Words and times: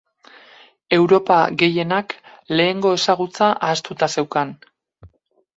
Europa 0.97 1.37
gehienak 1.63 2.15
lehengo 2.61 2.95
ezagutza 3.01 3.51
ahaztuta 3.69 4.11
zeukan. 4.19 4.57